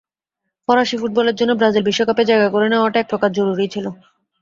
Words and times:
ফরাসি 0.67 0.95
ফুটবলের 1.01 1.35
জন্য 1.39 1.51
ব্রাজিল 1.59 1.83
বিশ্বকাপে 1.85 2.23
জায়গা 2.29 2.47
করে 2.53 2.67
নেওয়াটা 2.69 2.97
একপ্রকার 3.01 3.29
জরুরিই 3.37 3.73
ছিল। 3.73 3.85